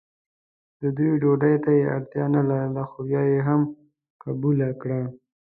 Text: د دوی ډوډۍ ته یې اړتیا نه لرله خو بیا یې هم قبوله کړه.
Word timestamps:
د 0.81 0.83
دوی 0.97 1.11
ډوډۍ 1.21 1.55
ته 1.63 1.71
یې 1.79 1.85
اړتیا 1.95 2.25
نه 2.35 2.41
لرله 2.49 2.83
خو 2.89 2.97
بیا 3.07 3.21
یې 3.31 3.39
هم 3.47 3.61
قبوله 4.23 4.69
کړه. 4.81 4.99